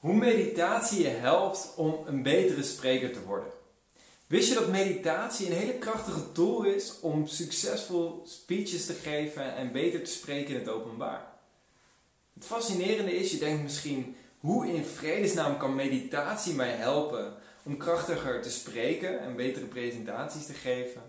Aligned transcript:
Hoe 0.00 0.14
meditatie 0.14 1.02
je 1.02 1.08
helpt 1.08 1.72
om 1.76 1.98
een 2.06 2.22
betere 2.22 2.62
spreker 2.62 3.12
te 3.12 3.22
worden. 3.22 3.50
Wist 4.26 4.48
je 4.48 4.54
dat 4.54 4.68
meditatie 4.68 5.46
een 5.46 5.52
hele 5.52 5.78
krachtige 5.78 6.32
tool 6.32 6.62
is 6.62 7.00
om 7.00 7.26
succesvol 7.26 8.22
speeches 8.26 8.86
te 8.86 8.92
geven 8.92 9.54
en 9.54 9.72
beter 9.72 10.04
te 10.04 10.10
spreken 10.10 10.54
in 10.54 10.60
het 10.60 10.68
openbaar? 10.68 11.26
Het 12.34 12.44
fascinerende 12.44 13.16
is, 13.16 13.30
je 13.30 13.38
denkt 13.38 13.62
misschien, 13.62 14.16
hoe 14.38 14.72
in 14.72 14.84
vredesnaam 14.84 15.56
kan 15.56 15.74
meditatie 15.74 16.54
mij 16.54 16.70
helpen 16.70 17.34
om 17.62 17.76
krachtiger 17.76 18.42
te 18.42 18.50
spreken 18.50 19.20
en 19.20 19.36
betere 19.36 19.66
presentaties 19.66 20.46
te 20.46 20.54
geven? 20.54 21.02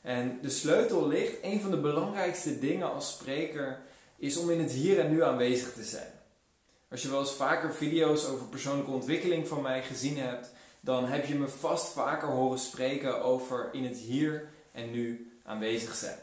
En 0.00 0.38
de 0.40 0.50
sleutel 0.50 1.08
ligt, 1.08 1.36
een 1.42 1.60
van 1.60 1.70
de 1.70 1.80
belangrijkste 1.80 2.58
dingen 2.58 2.92
als 2.92 3.10
spreker, 3.10 3.80
is 4.16 4.36
om 4.36 4.50
in 4.50 4.60
het 4.60 4.72
hier 4.72 4.98
en 4.98 5.10
nu 5.10 5.22
aanwezig 5.22 5.72
te 5.72 5.84
zijn. 5.84 6.21
Als 6.92 7.02
je 7.02 7.10
wel 7.10 7.20
eens 7.20 7.32
vaker 7.32 7.74
video's 7.74 8.26
over 8.26 8.46
persoonlijke 8.46 8.90
ontwikkeling 8.90 9.48
van 9.48 9.62
mij 9.62 9.82
gezien 9.82 10.18
hebt, 10.18 10.50
dan 10.80 11.04
heb 11.04 11.26
je 11.26 11.34
me 11.34 11.48
vast 11.48 11.92
vaker 11.92 12.28
horen 12.28 12.58
spreken 12.58 13.22
over 13.22 13.68
in 13.72 13.84
het 13.84 13.96
hier 13.96 14.48
en 14.72 14.90
nu 14.90 15.32
aanwezig 15.44 15.94
zijn. 15.94 16.18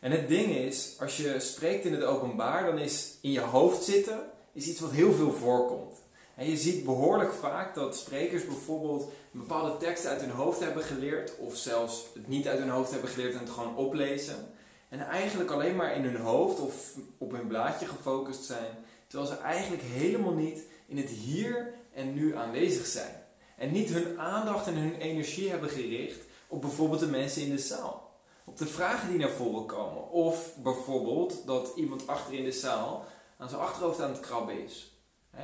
En 0.00 0.10
het 0.10 0.28
ding 0.28 0.56
is, 0.56 0.96
als 1.00 1.16
je 1.16 1.40
spreekt 1.40 1.84
in 1.84 1.92
het 1.92 2.02
openbaar, 2.02 2.64
dan 2.64 2.78
is 2.78 3.14
in 3.20 3.30
je 3.30 3.40
hoofd 3.40 3.84
zitten 3.84 4.20
is 4.52 4.66
iets 4.66 4.80
wat 4.80 4.90
heel 4.90 5.12
veel 5.12 5.32
voorkomt. 5.32 5.94
En 6.34 6.50
je 6.50 6.56
ziet 6.56 6.84
behoorlijk 6.84 7.32
vaak 7.32 7.74
dat 7.74 7.96
sprekers 7.96 8.44
bijvoorbeeld 8.44 9.02
een 9.02 9.40
bepaalde 9.40 9.76
tekst 9.76 10.06
uit 10.06 10.20
hun 10.20 10.30
hoofd 10.30 10.60
hebben 10.60 10.82
geleerd, 10.82 11.36
of 11.36 11.56
zelfs 11.56 12.04
het 12.14 12.28
niet 12.28 12.48
uit 12.48 12.58
hun 12.58 12.70
hoofd 12.70 12.90
hebben 12.90 13.10
geleerd 13.10 13.32
en 13.32 13.40
het 13.40 13.50
gewoon 13.50 13.76
oplezen. 13.76 14.48
En 14.90 15.00
eigenlijk 15.00 15.50
alleen 15.50 15.76
maar 15.76 15.96
in 15.96 16.04
hun 16.04 16.16
hoofd 16.16 16.60
of 16.60 16.94
op 17.18 17.32
hun 17.32 17.46
blaadje 17.46 17.86
gefocust 17.86 18.44
zijn, 18.44 18.84
terwijl 19.06 19.30
ze 19.30 19.36
eigenlijk 19.38 19.82
helemaal 19.82 20.34
niet 20.34 20.62
in 20.86 20.96
het 20.96 21.08
hier 21.08 21.72
en 21.92 22.14
nu 22.14 22.36
aanwezig 22.36 22.86
zijn. 22.86 23.14
En 23.56 23.72
niet 23.72 23.90
hun 23.90 24.20
aandacht 24.20 24.66
en 24.66 24.74
hun 24.74 24.94
energie 24.94 25.50
hebben 25.50 25.70
gericht 25.70 26.20
op 26.48 26.60
bijvoorbeeld 26.60 27.00
de 27.00 27.06
mensen 27.06 27.42
in 27.42 27.50
de 27.50 27.58
zaal. 27.58 28.10
Op 28.44 28.58
de 28.58 28.66
vragen 28.66 29.08
die 29.08 29.18
naar 29.18 29.30
voren 29.30 29.66
komen. 29.66 30.10
Of 30.10 30.56
bijvoorbeeld 30.56 31.46
dat 31.46 31.72
iemand 31.76 32.06
achter 32.06 32.34
in 32.34 32.44
de 32.44 32.52
zaal 32.52 33.04
aan 33.36 33.48
zijn 33.48 33.60
achterhoofd 33.60 34.00
aan 34.00 34.10
het 34.10 34.20
krabben 34.20 34.64
is. 34.64 34.94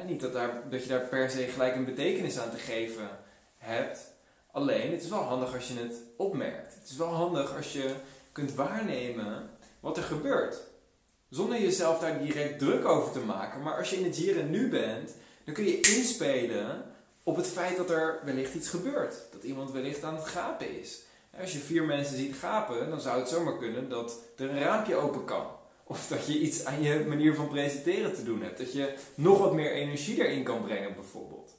niet 0.06 0.20
dat, 0.20 0.32
daar, 0.32 0.70
dat 0.70 0.82
je 0.82 0.88
daar 0.88 1.06
per 1.06 1.30
se 1.30 1.46
gelijk 1.46 1.74
een 1.74 1.84
betekenis 1.84 2.38
aan 2.38 2.50
te 2.50 2.56
geven 2.56 3.08
hebt. 3.56 4.14
Alleen, 4.50 4.92
het 4.92 5.02
is 5.02 5.08
wel 5.08 5.22
handig 5.22 5.54
als 5.54 5.68
je 5.68 5.78
het 5.78 6.00
opmerkt. 6.16 6.74
Het 6.74 6.88
is 6.90 6.96
wel 6.96 7.12
handig 7.12 7.56
als 7.56 7.72
je 7.72 7.94
kunt 8.36 8.54
waarnemen 8.54 9.50
wat 9.80 9.96
er 9.96 10.02
gebeurt. 10.02 10.56
Zonder 11.28 11.60
jezelf 11.60 11.98
daar 11.98 12.18
direct 12.18 12.58
druk 12.58 12.84
over 12.84 13.12
te 13.12 13.20
maken. 13.20 13.62
Maar 13.62 13.78
als 13.78 13.90
je 13.90 13.96
in 13.96 14.04
het 14.04 14.16
hier 14.16 14.40
en 14.40 14.50
nu 14.50 14.68
bent, 14.68 15.14
dan 15.44 15.54
kun 15.54 15.64
je 15.64 15.80
inspelen 15.80 16.84
op 17.22 17.36
het 17.36 17.46
feit 17.46 17.76
dat 17.76 17.90
er 17.90 18.20
wellicht 18.24 18.54
iets 18.54 18.68
gebeurt. 18.68 19.14
Dat 19.32 19.42
iemand 19.42 19.72
wellicht 19.72 20.02
aan 20.02 20.14
het 20.14 20.26
gapen 20.26 20.80
is. 20.80 21.02
Als 21.40 21.52
je 21.52 21.58
vier 21.58 21.84
mensen 21.84 22.16
ziet 22.16 22.36
gapen, 22.36 22.90
dan 22.90 23.00
zou 23.00 23.18
het 23.18 23.28
zomaar 23.28 23.58
kunnen 23.58 23.88
dat 23.88 24.18
er 24.36 24.50
een 24.50 24.58
raampje 24.58 24.96
open 24.96 25.24
kan. 25.24 25.46
Of 25.84 26.08
dat 26.08 26.26
je 26.26 26.38
iets 26.38 26.64
aan 26.64 26.82
je 26.82 27.04
manier 27.08 27.34
van 27.34 27.48
presenteren 27.48 28.14
te 28.14 28.24
doen 28.24 28.42
hebt. 28.42 28.58
Dat 28.58 28.72
je 28.72 28.94
nog 29.14 29.38
wat 29.38 29.54
meer 29.54 29.72
energie 29.72 30.26
erin 30.26 30.44
kan 30.44 30.64
brengen, 30.64 30.94
bijvoorbeeld. 30.94 31.56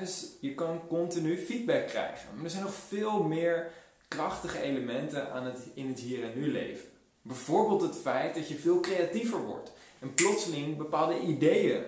dus 0.00 0.26
je 0.40 0.54
kan 0.54 0.86
continu 0.86 1.38
feedback 1.38 1.86
krijgen. 1.86 2.28
Maar 2.34 2.44
er 2.44 2.50
zijn 2.50 2.62
nog 2.62 2.74
veel 2.88 3.22
meer 3.22 3.70
krachtige 4.08 4.60
elementen 4.60 5.32
aan 5.32 5.44
het, 5.44 5.58
in 5.74 5.88
het 5.88 5.98
hier 5.98 6.24
en 6.24 6.40
nu 6.40 6.52
leven. 6.52 6.88
Bijvoorbeeld 7.22 7.82
het 7.82 7.96
feit 7.96 8.34
dat 8.34 8.48
je 8.48 8.54
veel 8.54 8.80
creatiever 8.80 9.44
wordt 9.44 9.72
en 9.98 10.14
plotseling 10.14 10.76
bepaalde 10.76 11.20
ideeën 11.20 11.84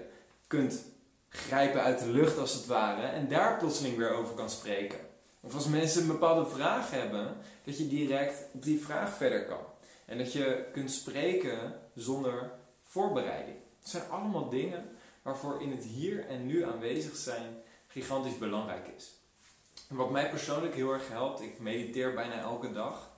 kunt 0.46 0.84
grijpen 1.28 1.82
uit 1.82 1.98
de 1.98 2.08
lucht 2.08 2.38
als 2.38 2.54
het 2.54 2.66
ware 2.66 3.06
en 3.06 3.28
daar 3.28 3.58
plotseling 3.58 3.96
weer 3.96 4.12
over 4.12 4.34
kan 4.34 4.50
spreken. 4.50 4.98
Of 5.40 5.54
als 5.54 5.66
mensen 5.66 6.02
een 6.02 6.06
bepaalde 6.06 6.50
vraag 6.50 6.90
hebben, 6.90 7.36
dat 7.64 7.78
je 7.78 7.88
direct 7.88 8.44
op 8.52 8.62
die 8.62 8.80
vraag 8.80 9.16
verder 9.16 9.44
kan. 9.44 9.64
En 10.06 10.18
dat 10.18 10.32
je 10.32 10.64
kunt 10.72 10.90
spreken 10.90 11.80
zonder 11.94 12.50
voorbereiding. 12.82 13.56
Het 13.80 13.88
zijn 13.88 14.10
allemaal 14.10 14.48
dingen 14.48 14.88
waarvoor 15.22 15.62
in 15.62 15.70
het 15.70 15.84
hier 15.84 16.26
en 16.26 16.46
nu 16.46 16.64
aanwezig 16.64 17.16
zijn 17.16 17.56
gigantisch 17.86 18.38
belangrijk 18.38 18.86
is. 18.96 19.19
Wat 19.90 20.10
mij 20.10 20.30
persoonlijk 20.30 20.74
heel 20.74 20.92
erg 20.92 21.08
helpt, 21.08 21.40
ik 21.40 21.58
mediteer 21.58 22.14
bijna 22.14 22.38
elke 22.38 22.72
dag. 22.72 23.10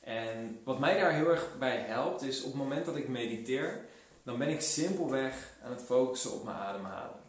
En 0.00 0.60
wat 0.64 0.78
mij 0.78 1.00
daar 1.00 1.12
heel 1.12 1.28
erg 1.28 1.58
bij 1.58 1.76
helpt, 1.76 2.22
is 2.22 2.42
op 2.42 2.50
het 2.50 2.60
moment 2.60 2.86
dat 2.86 2.96
ik 2.96 3.08
mediteer, 3.08 3.84
dan 4.22 4.38
ben 4.38 4.48
ik 4.48 4.60
simpelweg 4.60 5.52
aan 5.62 5.70
het 5.70 5.82
focussen 5.82 6.32
op 6.32 6.44
mijn 6.44 6.56
ademhaling. 6.56 7.20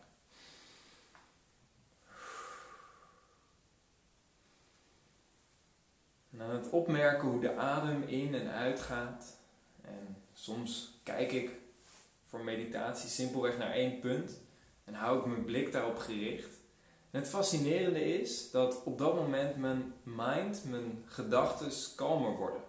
En 6.31 6.41
aan 6.41 6.55
het 6.55 6.69
opmerken 6.69 7.27
hoe 7.27 7.41
de 7.41 7.55
adem 7.55 8.03
in 8.03 8.35
en 8.35 8.51
uit 8.51 8.79
gaat. 8.79 9.37
En 9.81 10.23
soms 10.33 10.99
kijk 11.03 11.31
ik 11.31 11.51
voor 12.25 12.43
meditatie 12.43 13.09
simpelweg 13.09 13.57
naar 13.57 13.71
één 13.71 13.99
punt 13.99 14.41
en 14.85 14.93
hou 14.93 15.19
ik 15.19 15.25
mijn 15.25 15.45
blik 15.45 15.71
daarop 15.71 15.97
gericht. 15.97 16.58
Het 17.09 17.27
fascinerende 17.27 18.19
is 18.19 18.51
dat 18.51 18.83
op 18.83 18.97
dat 18.97 19.15
moment 19.15 19.57
mijn 19.57 19.93
mind, 20.03 20.63
mijn 20.69 21.03
gedachten 21.05 21.71
kalmer 21.95 22.35
worden. 22.35 22.61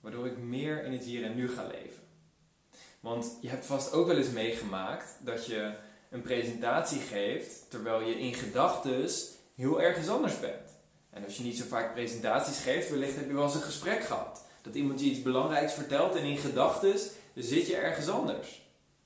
Waardoor 0.00 0.26
ik 0.26 0.38
meer 0.38 0.84
in 0.84 0.92
het 0.92 1.04
hier 1.04 1.24
en 1.24 1.34
nu 1.34 1.48
ga 1.48 1.66
leven. 1.66 2.02
Want 3.00 3.38
je 3.40 3.48
hebt 3.48 3.66
vast 3.66 3.92
ook 3.92 4.06
wel 4.06 4.16
eens 4.16 4.30
meegemaakt 4.30 5.16
dat 5.20 5.46
je 5.46 5.74
een 6.10 6.22
presentatie 6.22 7.00
geeft 7.00 7.70
terwijl 7.70 8.00
je 8.00 8.18
in 8.18 8.34
gedachten 8.34 9.08
heel 9.54 9.82
ergens 9.82 10.08
anders 10.08 10.40
bent. 10.40 10.76
En 11.10 11.24
als 11.24 11.36
je 11.36 11.42
niet 11.42 11.56
zo 11.56 11.64
vaak 11.64 11.92
presentaties 11.92 12.58
geeft, 12.58 12.90
wellicht 12.90 13.16
heb 13.16 13.26
je 13.26 13.34
wel 13.34 13.44
eens 13.44 13.54
een 13.54 13.60
gesprek 13.60 14.04
gehad. 14.04 14.44
Dat 14.62 14.74
iemand 14.74 15.00
je 15.00 15.06
iets 15.06 15.22
belangrijks 15.22 15.72
vertelt 15.72 16.14
en 16.14 16.24
in 16.24 16.38
gedachten 16.38 16.94
zit 17.34 17.66
je 17.66 17.76
ergens 17.76 18.08
anders. 18.08 18.62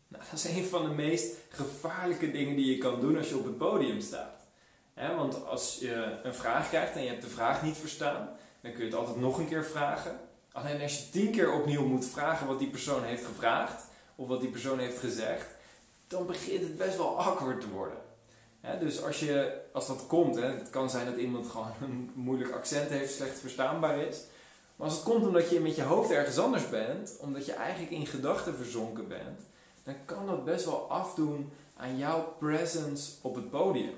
Nou, 0.08 0.24
dat 0.30 0.38
is 0.38 0.56
een 0.56 0.64
van 0.64 0.82
de 0.82 0.94
meest 0.94 1.36
gevaarlijke 1.48 2.30
dingen 2.30 2.56
die 2.56 2.70
je 2.70 2.78
kan 2.78 3.00
doen 3.00 3.16
als 3.16 3.28
je 3.28 3.38
op 3.38 3.44
het 3.44 3.58
podium 3.58 4.00
staat. 4.00 4.37
Want 5.16 5.46
als 5.46 5.76
je 5.80 6.18
een 6.22 6.34
vraag 6.34 6.68
krijgt 6.68 6.94
en 6.94 7.02
je 7.02 7.08
hebt 7.08 7.22
de 7.22 7.28
vraag 7.28 7.62
niet 7.62 7.76
verstaan, 7.76 8.28
dan 8.60 8.72
kun 8.72 8.80
je 8.80 8.90
het 8.90 8.98
altijd 8.98 9.16
nog 9.16 9.38
een 9.38 9.48
keer 9.48 9.64
vragen. 9.64 10.20
Alleen 10.52 10.82
als 10.82 10.98
je 10.98 11.10
tien 11.10 11.30
keer 11.30 11.52
opnieuw 11.52 11.86
moet 11.86 12.04
vragen 12.04 12.46
wat 12.46 12.58
die 12.58 12.70
persoon 12.70 13.02
heeft 13.02 13.24
gevraagd, 13.24 13.84
of 14.14 14.28
wat 14.28 14.40
die 14.40 14.50
persoon 14.50 14.78
heeft 14.78 14.98
gezegd, 14.98 15.46
dan 16.06 16.26
begint 16.26 16.62
het 16.62 16.76
best 16.76 16.96
wel 16.96 17.18
awkward 17.18 17.60
te 17.60 17.68
worden. 17.68 17.98
dus 18.80 19.02
als, 19.02 19.20
je, 19.20 19.60
als 19.72 19.86
dat 19.86 20.06
komt, 20.06 20.36
het 20.36 20.70
kan 20.70 20.90
zijn 20.90 21.06
dat 21.06 21.16
iemand 21.16 21.46
gewoon 21.46 21.72
een 21.82 22.10
moeilijk 22.14 22.50
accent 22.50 22.88
heeft, 22.88 23.14
slecht 23.14 23.38
verstaanbaar 23.38 23.98
is. 23.98 24.24
Maar 24.76 24.86
als 24.86 24.96
het 24.96 25.04
komt 25.04 25.26
omdat 25.26 25.50
je 25.50 25.60
met 25.60 25.76
je 25.76 25.82
hoofd 25.82 26.10
ergens 26.10 26.38
anders 26.38 26.68
bent, 26.68 27.16
omdat 27.20 27.46
je 27.46 27.52
eigenlijk 27.52 27.92
in 27.92 28.06
gedachten 28.06 28.54
verzonken 28.54 29.08
bent, 29.08 29.40
dan 29.82 29.94
kan 30.04 30.26
dat 30.26 30.44
best 30.44 30.64
wel 30.64 30.90
afdoen 30.90 31.52
aan 31.76 31.98
jouw 31.98 32.34
presence 32.38 33.12
op 33.22 33.34
het 33.34 33.50
podium. 33.50 33.94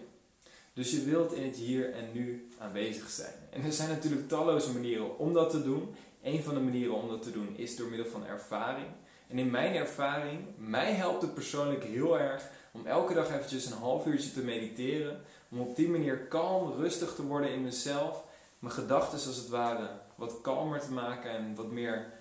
Dus 0.81 0.91
je 0.91 1.05
wilt 1.05 1.33
in 1.33 1.43
het 1.43 1.57
hier 1.57 1.93
en 1.93 2.13
nu 2.13 2.49
aanwezig 2.59 3.11
zijn. 3.11 3.35
En 3.51 3.65
er 3.65 3.73
zijn 3.73 3.89
natuurlijk 3.89 4.29
talloze 4.29 4.73
manieren 4.73 5.19
om 5.19 5.33
dat 5.33 5.51
te 5.51 5.63
doen. 5.63 5.95
Een 6.23 6.43
van 6.43 6.55
de 6.55 6.61
manieren 6.61 6.95
om 6.95 7.09
dat 7.09 7.23
te 7.23 7.33
doen 7.33 7.57
is 7.57 7.77
door 7.77 7.89
middel 7.89 8.11
van 8.11 8.27
ervaring. 8.27 8.87
En 9.29 9.39
in 9.39 9.51
mijn 9.51 9.75
ervaring, 9.75 10.41
mij 10.57 10.93
helpt 10.93 11.23
het 11.23 11.35
persoonlijk 11.35 11.85
heel 11.85 12.19
erg 12.19 12.51
om 12.73 12.87
elke 12.87 13.15
dag 13.15 13.31
eventjes 13.31 13.67
een 13.67 13.79
half 13.79 14.07
uurtje 14.07 14.33
te 14.33 14.41
mediteren. 14.41 15.21
Om 15.51 15.61
op 15.61 15.77
die 15.77 15.89
manier 15.89 16.19
kalm, 16.19 16.73
rustig 16.73 17.15
te 17.15 17.27
worden 17.27 17.53
in 17.53 17.63
mezelf. 17.63 18.25
Mijn 18.59 18.75
gedachten 18.75 19.29
als 19.29 19.37
het 19.37 19.49
ware 19.49 19.89
wat 20.15 20.41
kalmer 20.41 20.81
te 20.81 20.93
maken 20.93 21.31
en 21.31 21.55
wat 21.55 21.71
meer 21.71 22.13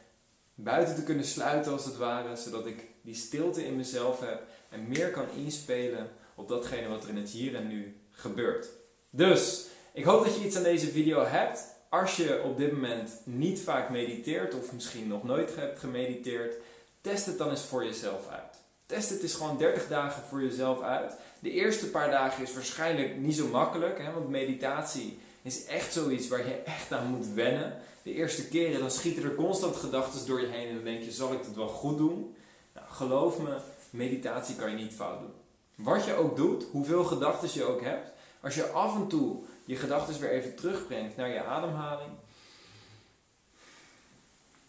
buiten 0.56 0.96
te 0.96 1.04
kunnen 1.04 1.26
sluiten 1.26 1.72
als 1.72 1.86
het 1.86 1.98
ware. 1.98 2.36
Zodat 2.36 2.66
ik 2.66 2.86
die 3.02 3.16
stilte 3.16 3.66
in 3.66 3.76
mezelf 3.76 4.20
heb 4.20 4.42
en 4.70 4.88
meer 4.88 5.12
kan 5.12 5.30
inspelen 5.36 6.10
op 6.36 6.48
datgene 6.48 6.88
wat 6.88 7.04
er 7.04 7.10
in 7.10 7.18
het 7.18 7.30
hier 7.30 7.56
en 7.56 7.68
nu 7.68 7.98
gebeurt. 8.20 8.68
Dus, 9.10 9.66
ik 9.94 10.04
hoop 10.04 10.26
dat 10.26 10.36
je 10.36 10.46
iets 10.46 10.56
aan 10.56 10.64
deze 10.64 10.88
video 10.88 11.26
hebt 11.26 11.64
als 11.90 12.16
je 12.16 12.42
op 12.44 12.58
dit 12.58 12.72
moment 12.72 13.12
niet 13.24 13.62
vaak 13.62 13.90
mediteert 13.90 14.56
of 14.56 14.74
misschien 14.74 15.08
nog 15.08 15.24
nooit 15.24 15.56
hebt 15.56 15.80
gemediteerd, 15.80 16.54
test 17.02 17.26
het 17.26 17.38
dan 17.38 17.50
eens 17.50 17.62
voor 17.62 17.86
jezelf 17.86 18.28
uit. 18.28 18.58
Test 18.86 19.10
het 19.10 19.22
eens 19.22 19.34
gewoon 19.34 19.58
30 19.58 19.88
dagen 19.88 20.24
voor 20.24 20.42
jezelf 20.42 20.82
uit. 20.82 21.14
De 21.40 21.52
eerste 21.52 21.90
paar 21.90 22.12
dagen 22.12 22.44
is 22.44 22.54
waarschijnlijk 22.54 23.18
niet 23.18 23.36
zo 23.36 23.48
makkelijk, 23.48 24.00
hè, 24.00 24.14
want 24.14 24.30
meditatie 24.30 25.20
is 25.42 25.66
echt 25.66 25.94
zoiets 25.94 26.28
waar 26.28 26.48
je 26.48 26.54
echt 26.54 26.92
aan 26.92 27.08
moet 27.08 27.34
wennen. 27.34 27.78
De 28.04 28.14
eerste 28.14 28.48
keren 28.48 28.80
dan 28.80 28.92
schieten 28.92 29.24
er 29.24 29.36
constant 29.36 29.76
gedachten 29.76 30.28
door 30.28 30.42
je 30.42 30.48
heen 30.48 30.68
en 30.68 30.76
dan 30.76 30.84
denk 30.84 31.04
je, 31.04 31.12
zal 31.12 31.34
ik 31.34 31.44
het 31.46 31.56
wel 31.56 31.68
goed 31.68 31.98
doen? 31.98 32.36
Nou, 32.74 32.88
geloof 32.90 33.40
me, 33.40 33.58
meditatie 33.90 34.56
kan 34.56 34.70
je 34.70 34.84
niet 34.84 34.94
fout 34.94 35.20
doen. 35.20 35.34
Wat 35.80 36.06
je 36.06 36.14
ook 36.14 36.36
doet, 36.36 36.64
hoeveel 36.72 37.04
gedachten 37.04 37.50
je 37.54 37.64
ook 37.64 37.82
hebt, 37.82 38.12
als 38.42 38.56
je 38.56 38.70
af 38.70 38.96
en 38.96 39.08
toe 39.08 39.44
je 39.66 39.76
gedachten 39.76 40.20
weer 40.20 40.30
even 40.30 40.56
terugbrengt 40.56 41.16
naar 41.16 41.30
je 41.30 41.44
ademhaling. 41.44 42.12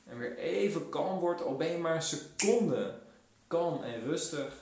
En 0.06 0.18
weer 0.18 0.36
even 0.36 0.88
kalm 0.88 1.18
wordt, 1.18 1.42
al 1.42 1.56
ben 1.56 1.80
maar 1.80 1.94
een 1.94 2.02
seconde 2.02 2.94
kalm 3.46 3.82
en 3.82 4.02
rustig, 4.02 4.52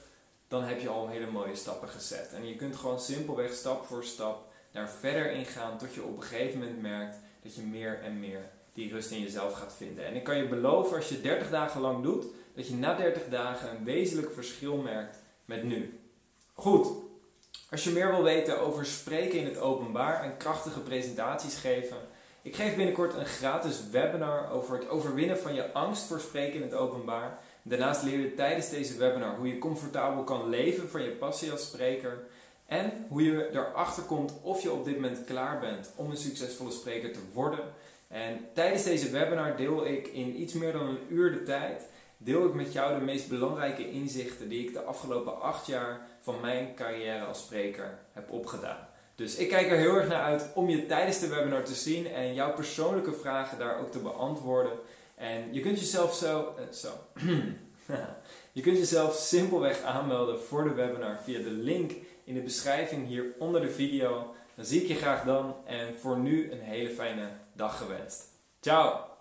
dan 0.48 0.62
heb 0.62 0.80
je 0.80 0.88
al 0.88 1.08
hele 1.08 1.30
mooie 1.30 1.56
stappen 1.56 1.88
gezet. 1.88 2.32
En 2.32 2.48
je 2.48 2.56
kunt 2.56 2.76
gewoon 2.76 3.00
simpelweg 3.00 3.52
stap 3.52 3.86
voor 3.86 4.04
stap 4.04 4.46
daar 4.70 4.90
verder 4.90 5.30
in 5.30 5.44
gaan 5.44 5.78
tot 5.78 5.94
je 5.94 6.02
op 6.02 6.16
een 6.16 6.22
gegeven 6.22 6.58
moment 6.58 6.82
merkt 6.82 7.16
dat 7.42 7.54
je 7.54 7.62
meer 7.62 8.00
en 8.02 8.20
meer 8.20 8.50
die 8.72 8.92
rust 8.92 9.10
in 9.10 9.20
jezelf 9.20 9.52
gaat 9.52 9.74
vinden. 9.76 10.04
En 10.04 10.14
ik 10.14 10.24
kan 10.24 10.36
je 10.36 10.48
beloven 10.48 10.96
als 10.96 11.08
je 11.08 11.20
30 11.20 11.50
dagen 11.50 11.80
lang 11.80 12.02
doet, 12.02 12.24
dat 12.54 12.68
je 12.68 12.74
na 12.74 12.94
30 12.94 13.28
dagen 13.28 13.70
een 13.70 13.84
wezenlijk 13.84 14.32
verschil 14.32 14.76
merkt 14.76 15.18
met 15.44 15.62
nu. 15.62 16.00
Goed, 16.60 16.88
als 17.70 17.84
je 17.84 17.90
meer 17.90 18.10
wil 18.10 18.22
weten 18.22 18.60
over 18.60 18.86
spreken 18.86 19.38
in 19.38 19.44
het 19.44 19.58
openbaar 19.58 20.22
en 20.22 20.36
krachtige 20.36 20.80
presentaties 20.80 21.54
geven, 21.54 21.96
ik 22.42 22.56
geef 22.56 22.76
binnenkort 22.76 23.14
een 23.14 23.26
gratis 23.26 23.76
webinar 23.90 24.50
over 24.50 24.78
het 24.78 24.88
overwinnen 24.88 25.38
van 25.38 25.54
je 25.54 25.72
angst 25.72 26.02
voor 26.02 26.20
spreken 26.20 26.54
in 26.54 26.62
het 26.62 26.74
openbaar. 26.74 27.38
Daarnaast 27.62 28.02
leer 28.02 28.18
je 28.18 28.34
tijdens 28.34 28.70
deze 28.70 28.96
webinar 28.96 29.36
hoe 29.36 29.48
je 29.48 29.58
comfortabel 29.58 30.24
kan 30.24 30.48
leven 30.48 30.88
van 30.88 31.02
je 31.02 31.10
passie 31.10 31.50
als 31.50 31.62
spreker. 31.62 32.18
En 32.66 33.06
hoe 33.08 33.22
je 33.22 33.50
erachter 33.50 34.02
komt 34.02 34.32
of 34.42 34.62
je 34.62 34.72
op 34.72 34.84
dit 34.84 34.94
moment 34.94 35.24
klaar 35.24 35.60
bent 35.60 35.90
om 35.96 36.10
een 36.10 36.16
succesvolle 36.16 36.70
spreker 36.70 37.12
te 37.12 37.20
worden. 37.32 37.64
En 38.08 38.48
tijdens 38.54 38.84
deze 38.84 39.10
webinar 39.10 39.56
deel 39.56 39.86
ik 39.86 40.06
in 40.06 40.40
iets 40.40 40.52
meer 40.52 40.72
dan 40.72 40.88
een 40.88 41.06
uur 41.08 41.32
de 41.32 41.42
tijd 41.42 41.82
deel 42.18 42.46
ik 42.46 42.54
met 42.54 42.72
jou 42.72 42.98
de 42.98 43.04
meest 43.04 43.28
belangrijke 43.28 43.90
inzichten 43.90 44.48
die 44.48 44.66
ik 44.66 44.72
de 44.72 44.82
afgelopen 44.82 45.40
acht 45.40 45.66
jaar 45.66 46.06
van 46.20 46.40
mijn 46.40 46.74
carrière 46.74 47.24
als 47.24 47.38
spreker 47.38 47.98
heb 48.12 48.30
opgedaan. 48.30 48.88
Dus 49.14 49.36
ik 49.36 49.48
kijk 49.48 49.70
er 49.70 49.76
heel 49.76 49.94
erg 49.94 50.08
naar 50.08 50.22
uit 50.22 50.50
om 50.54 50.68
je 50.68 50.86
tijdens 50.86 51.18
de 51.20 51.28
webinar 51.28 51.64
te 51.64 51.74
zien 51.74 52.06
en 52.06 52.34
jouw 52.34 52.52
persoonlijke 52.52 53.12
vragen 53.12 53.58
daar 53.58 53.78
ook 53.78 53.92
te 53.92 53.98
beantwoorden. 53.98 54.72
En 55.14 55.54
je 55.54 55.60
kunt 55.60 55.78
jezelf 55.78 56.14
zo, 56.14 56.54
eh, 56.58 56.64
zo. 56.72 56.88
je 58.52 58.62
kunt 58.62 58.76
jezelf 58.76 59.14
simpelweg 59.14 59.82
aanmelden 59.82 60.40
voor 60.40 60.64
de 60.64 60.74
webinar 60.74 61.18
via 61.22 61.38
de 61.38 61.50
link 61.50 61.92
in 62.24 62.34
de 62.34 62.40
beschrijving 62.40 63.06
hier 63.06 63.24
onder 63.38 63.60
de 63.60 63.70
video. 63.70 64.34
Dan 64.54 64.64
zie 64.64 64.82
ik 64.82 64.88
je 64.88 64.94
graag 64.94 65.24
dan 65.24 65.54
en 65.64 65.94
voor 66.00 66.18
nu 66.18 66.52
een 66.52 66.60
hele 66.60 66.90
fijne 66.90 67.28
dag 67.52 67.78
gewenst. 67.78 68.22
Ciao! 68.60 69.17